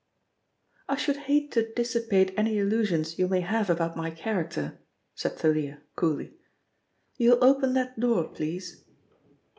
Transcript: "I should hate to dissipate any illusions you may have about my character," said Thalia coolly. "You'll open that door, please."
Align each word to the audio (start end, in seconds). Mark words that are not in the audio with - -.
"I 0.89 0.95
should 0.95 1.17
hate 1.29 1.51
to 1.51 1.71
dissipate 1.75 2.33
any 2.35 2.57
illusions 2.57 3.19
you 3.19 3.27
may 3.27 3.41
have 3.41 3.69
about 3.69 3.95
my 3.95 4.09
character," 4.09 4.79
said 5.13 5.37
Thalia 5.37 5.83
coolly. 5.95 6.33
"You'll 7.17 7.43
open 7.43 7.75
that 7.75 7.99
door, 7.99 8.23
please." 8.23 8.83